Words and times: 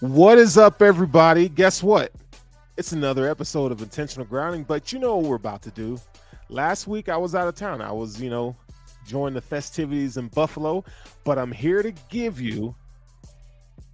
What 0.00 0.38
is 0.38 0.58
up, 0.58 0.82
everybody? 0.82 1.48
Guess 1.48 1.80
what? 1.80 2.10
It's 2.76 2.90
another 2.90 3.30
episode 3.30 3.70
of 3.70 3.80
Intentional 3.80 4.26
Grounding, 4.26 4.64
but 4.64 4.92
you 4.92 4.98
know 4.98 5.16
what 5.16 5.30
we're 5.30 5.36
about 5.36 5.62
to 5.62 5.70
do. 5.70 6.00
Last 6.48 6.88
week 6.88 7.08
I 7.08 7.16
was 7.16 7.36
out 7.36 7.46
of 7.46 7.54
town. 7.54 7.80
I 7.80 7.92
was, 7.92 8.20
you 8.20 8.28
know, 8.28 8.56
enjoying 9.02 9.34
the 9.34 9.40
festivities 9.40 10.16
in 10.16 10.28
Buffalo, 10.28 10.84
but 11.22 11.38
I'm 11.38 11.52
here 11.52 11.80
to 11.80 11.92
give 12.10 12.40
you 12.40 12.74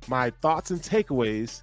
my 0.08 0.30
thoughts 0.30 0.70
and 0.70 0.80
takeaways 0.80 1.60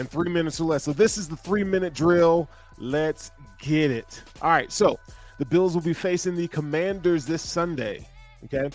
in 0.00 0.06
three 0.06 0.30
minutes 0.30 0.60
or 0.60 0.64
less. 0.64 0.82
So 0.82 0.92
this 0.92 1.16
is 1.16 1.28
the 1.28 1.36
three 1.36 1.64
minute 1.64 1.94
drill. 1.94 2.50
Let's 2.76 3.30
get 3.60 3.92
it. 3.92 4.20
All 4.42 4.50
right. 4.50 4.72
So 4.72 4.98
the 5.38 5.44
Bills 5.44 5.74
will 5.74 5.82
be 5.82 5.94
facing 5.94 6.34
the 6.34 6.48
Commanders 6.48 7.24
this 7.24 7.42
Sunday. 7.42 8.08
Okay. 8.46 8.68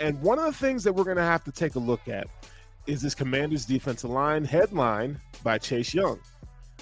And 0.00 0.20
one 0.22 0.40
of 0.40 0.44
the 0.44 0.52
things 0.52 0.82
that 0.82 0.92
we're 0.92 1.04
going 1.04 1.18
to 1.18 1.22
have 1.22 1.44
to 1.44 1.52
take 1.52 1.76
a 1.76 1.78
look 1.78 2.08
at 2.08 2.26
is 2.86 3.02
this 3.02 3.14
Commanders 3.14 3.64
defensive 3.64 4.10
line 4.10 4.44
headline 4.44 5.20
by 5.42 5.58
Chase 5.58 5.92
Young. 5.92 6.18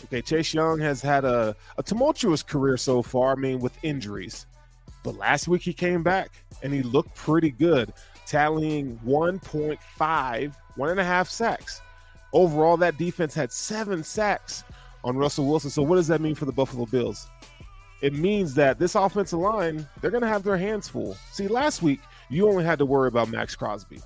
Okay, 0.04 0.20
Chase 0.20 0.52
Young 0.52 0.78
has 0.80 1.00
had 1.00 1.24
a, 1.24 1.56
a 1.78 1.82
tumultuous 1.82 2.42
career 2.42 2.76
so 2.76 3.02
far, 3.02 3.32
I 3.32 3.34
mean, 3.36 3.60
with 3.60 3.72
injuries. 3.82 4.46
But 5.02 5.16
last 5.16 5.48
week 5.48 5.62
he 5.62 5.72
came 5.72 6.02
back 6.02 6.30
and 6.62 6.72
he 6.72 6.82
looked 6.82 7.14
pretty 7.14 7.50
good, 7.50 7.92
tallying 8.26 8.98
1.5, 9.06 10.54
one 10.76 10.90
and 10.90 11.00
a 11.00 11.04
half 11.04 11.28
sacks. 11.28 11.80
Overall, 12.32 12.76
that 12.78 12.98
defense 12.98 13.34
had 13.34 13.52
seven 13.52 14.02
sacks 14.02 14.64
on 15.04 15.16
Russell 15.16 15.46
Wilson. 15.46 15.70
So, 15.70 15.82
what 15.82 15.96
does 15.96 16.08
that 16.08 16.20
mean 16.20 16.34
for 16.34 16.46
the 16.46 16.52
Buffalo 16.52 16.86
Bills? 16.86 17.28
It 18.02 18.12
means 18.12 18.54
that 18.54 18.78
this 18.78 18.96
offensive 18.96 19.38
line, 19.38 19.86
they're 20.00 20.10
going 20.10 20.22
to 20.22 20.28
have 20.28 20.42
their 20.42 20.56
hands 20.56 20.88
full. 20.88 21.16
See, 21.32 21.46
last 21.46 21.80
week, 21.80 22.00
you 22.28 22.48
only 22.48 22.64
had 22.64 22.78
to 22.80 22.86
worry 22.86 23.08
about 23.08 23.28
Maxx 23.28 23.54
Crosby 23.54 24.00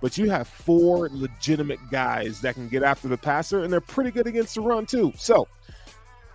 but 0.00 0.16
you 0.16 0.30
have 0.30 0.48
four 0.48 1.08
legitimate 1.12 1.78
guys 1.90 2.40
that 2.40 2.54
can 2.54 2.68
get 2.68 2.82
after 2.82 3.08
the 3.08 3.16
passer, 3.16 3.62
and 3.64 3.72
they're 3.72 3.80
pretty 3.80 4.10
good 4.10 4.26
against 4.26 4.54
the 4.54 4.60
run, 4.60 4.86
too. 4.86 5.12
So, 5.16 5.48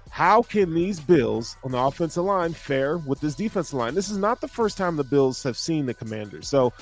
how 0.10 0.42
can 0.42 0.74
these 0.74 1.00
Bills 1.00 1.58
on 1.64 1.72
the 1.72 1.78
offensive 1.78 2.24
line 2.24 2.54
fare 2.54 2.98
with 3.00 3.20
this 3.20 3.36
defensive 3.36 3.74
line? 3.74 3.96
This 3.96 4.10
is 4.10 4.18
not 4.18 4.40
the 4.40 4.48
first 4.48 4.78
time 4.78 4.96
the 4.96 5.04
Bills 5.04 5.44
have 5.44 5.58
seen 5.58 5.86
the 5.86 5.94
Commanders. 5.94 6.48
So, 6.48 6.74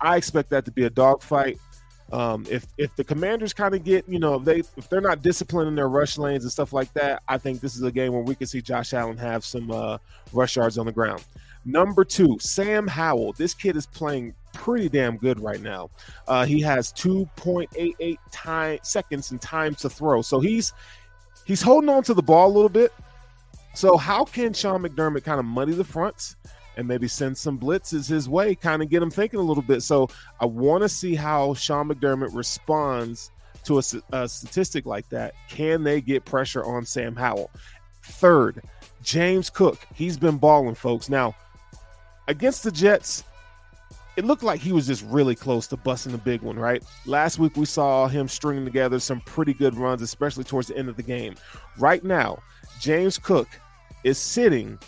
I 0.00 0.16
expect 0.16 0.50
that 0.50 0.64
to 0.64 0.70
be 0.70 0.84
a 0.84 0.90
dogfight. 0.90 1.58
Um, 2.12 2.44
if 2.50 2.66
if 2.76 2.94
the 2.96 3.04
Commanders 3.04 3.52
kind 3.52 3.74
of 3.74 3.84
get, 3.84 4.08
you 4.08 4.18
know, 4.18 4.34
if 4.34 4.44
they 4.44 4.58
if 4.58 4.88
they're 4.88 5.00
not 5.00 5.22
disciplined 5.22 5.68
in 5.68 5.74
their 5.76 5.88
rush 5.88 6.18
lanes 6.18 6.42
and 6.42 6.50
stuff 6.50 6.72
like 6.72 6.92
that, 6.94 7.22
I 7.28 7.38
think 7.38 7.60
this 7.60 7.76
is 7.76 7.82
a 7.82 7.92
game 7.92 8.12
where 8.12 8.22
we 8.22 8.34
can 8.34 8.48
see 8.48 8.60
Josh 8.60 8.92
Allen 8.94 9.16
have 9.18 9.44
some 9.44 9.70
uh, 9.70 9.98
rush 10.32 10.56
yards 10.56 10.76
on 10.76 10.86
the 10.86 10.92
ground. 10.92 11.24
Number 11.64 12.04
two, 12.04 12.36
Sam 12.40 12.88
Howell. 12.88 13.34
This 13.34 13.54
kid 13.54 13.76
is 13.76 13.86
playing 13.86 14.34
pretty 14.52 14.88
damn 14.88 15.16
good 15.16 15.40
right 15.40 15.60
now. 15.60 15.90
Uh, 16.28 16.44
he 16.44 16.60
has 16.60 16.92
2.88 16.92 18.18
time 18.32 18.78
seconds 18.82 19.32
in 19.32 19.38
time 19.38 19.74
to 19.76 19.88
throw, 19.88 20.22
so 20.22 20.40
he's 20.40 20.72
he's 21.44 21.62
holding 21.62 21.90
on 21.90 22.02
to 22.04 22.14
the 22.14 22.22
ball 22.22 22.48
a 22.48 22.54
little 22.54 22.68
bit. 22.68 22.92
So 23.74 23.96
how 23.96 24.24
can 24.24 24.52
Sean 24.52 24.82
McDermott 24.82 25.24
kind 25.24 25.38
of 25.38 25.46
muddy 25.46 25.72
the 25.72 25.84
fronts 25.84 26.36
and 26.76 26.88
maybe 26.88 27.06
send 27.06 27.38
some 27.38 27.58
blitzes 27.58 28.08
his 28.08 28.28
way, 28.28 28.54
kind 28.54 28.82
of 28.82 28.88
get 28.88 29.02
him 29.02 29.10
thinking 29.10 29.38
a 29.38 29.42
little 29.44 29.62
bit? 29.62 29.82
So 29.82 30.08
I 30.40 30.46
want 30.46 30.82
to 30.82 30.88
see 30.88 31.14
how 31.14 31.54
Sean 31.54 31.88
McDermott 31.88 32.34
responds 32.34 33.30
to 33.64 33.78
a, 33.78 33.82
a 34.12 34.28
statistic 34.28 34.86
like 34.86 35.08
that. 35.10 35.34
Can 35.48 35.84
they 35.84 36.00
get 36.00 36.24
pressure 36.24 36.64
on 36.64 36.84
Sam 36.84 37.14
Howell? 37.14 37.50
Third, 38.02 38.62
James 39.02 39.50
Cook. 39.50 39.78
He's 39.94 40.18
been 40.18 40.38
balling, 40.38 40.74
folks. 40.74 41.08
Now 41.08 41.36
against 42.30 42.62
the 42.62 42.70
Jets, 42.70 43.24
it 44.16 44.24
looked 44.24 44.42
like 44.42 44.60
he 44.60 44.72
was 44.72 44.86
just 44.86 45.04
really 45.06 45.34
close 45.34 45.66
to 45.68 45.76
busting 45.76 46.12
the 46.12 46.18
big 46.18 46.42
one, 46.42 46.58
right? 46.58 46.82
Last 47.06 47.38
week 47.38 47.56
we 47.56 47.64
saw 47.64 48.08
him 48.08 48.28
stringing 48.28 48.64
together 48.64 48.98
some 48.98 49.20
pretty 49.22 49.54
good 49.54 49.76
runs, 49.76 50.02
especially 50.02 50.44
towards 50.44 50.68
the 50.68 50.76
end 50.76 50.88
of 50.88 50.96
the 50.96 51.02
game. 51.02 51.34
Right 51.78 52.04
now, 52.04 52.42
James 52.80 53.18
Cook 53.18 53.48
is 54.04 54.18
sitting 54.18 54.78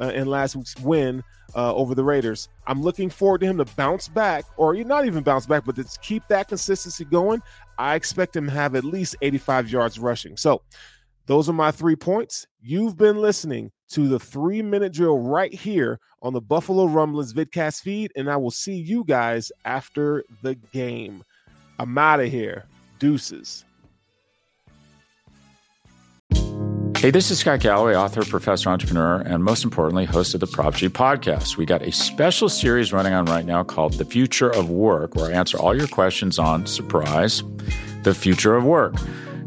uh, 0.00 0.06
in 0.14 0.26
last 0.26 0.56
week's 0.56 0.74
win 0.78 1.22
uh, 1.54 1.74
over 1.74 1.94
the 1.94 2.02
Raiders. 2.02 2.48
I'm 2.66 2.82
looking 2.82 3.10
forward 3.10 3.42
to 3.42 3.46
him 3.46 3.58
to 3.58 3.66
bounce 3.76 4.08
back, 4.08 4.46
or 4.56 4.74
not 4.74 5.04
even 5.04 5.22
bounce 5.22 5.44
back, 5.44 5.66
but 5.66 5.76
to 5.76 5.84
keep 6.00 6.26
that 6.28 6.48
consistency 6.48 7.04
going. 7.04 7.42
I 7.76 7.94
expect 7.94 8.34
him 8.34 8.46
to 8.46 8.52
have 8.52 8.74
at 8.74 8.82
least 8.82 9.16
85 9.20 9.70
yards 9.70 9.98
rushing. 9.98 10.38
So 10.38 10.62
those 11.26 11.46
are 11.50 11.52
my 11.52 11.72
three 11.72 11.96
points. 11.96 12.46
You've 12.62 12.96
been 12.96 13.18
listening 13.18 13.70
to 13.90 14.08
the 14.08 14.18
three 14.18 14.62
minute 14.62 14.92
drill 14.92 15.18
right 15.18 15.52
here 15.52 16.00
on 16.22 16.32
the 16.32 16.40
Buffalo 16.40 16.86
Rumblings 16.86 17.32
vidcast 17.32 17.82
feed, 17.82 18.12
and 18.16 18.30
I 18.30 18.36
will 18.36 18.50
see 18.50 18.74
you 18.74 19.04
guys 19.04 19.52
after 19.64 20.24
the 20.42 20.54
game. 20.72 21.22
I'm 21.78 21.96
out 21.96 22.20
of 22.20 22.30
here. 22.30 22.64
Deuces. 22.98 23.64
Hey, 26.96 27.10
this 27.10 27.30
is 27.30 27.38
Scott 27.38 27.60
Galloway, 27.60 27.94
author, 27.94 28.24
professor, 28.24 28.70
entrepreneur, 28.70 29.20
and 29.20 29.44
most 29.44 29.64
importantly, 29.64 30.06
host 30.06 30.32
of 30.32 30.40
the 30.40 30.46
Prop 30.46 30.74
G 30.74 30.88
podcast. 30.88 31.58
We 31.58 31.66
got 31.66 31.82
a 31.82 31.92
special 31.92 32.48
series 32.48 32.90
running 32.92 33.12
on 33.12 33.26
right 33.26 33.44
now 33.44 33.62
called 33.62 33.92
The 33.92 34.04
Future 34.06 34.48
of 34.48 34.70
Work, 34.70 35.14
where 35.14 35.26
I 35.26 35.32
answer 35.32 35.58
all 35.58 35.76
your 35.76 35.88
questions 35.88 36.38
on 36.38 36.66
surprise, 36.66 37.44
the 38.02 38.14
future 38.14 38.56
of 38.56 38.64
work. 38.64 38.94